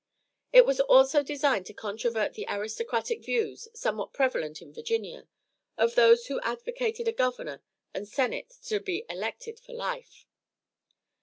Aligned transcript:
It 0.51 0.65
was 0.65 0.79
also 0.79 1.21
designed 1.21 1.67
to 1.67 1.75
controvert 1.75 2.33
the 2.33 2.47
aristocratic 2.49 3.23
views, 3.23 3.67
somewhat 3.75 4.13
prevalent 4.13 4.59
in 4.59 4.73
Virginia, 4.73 5.27
of 5.77 5.93
those 5.93 6.25
who 6.25 6.41
advocated 6.41 7.07
a 7.07 7.11
governor 7.13 7.61
and 7.93 8.07
senate 8.07 8.51
to 8.63 8.79
be 8.79 9.05
elected 9.09 9.59
for 9.59 9.73
life. 9.73 10.25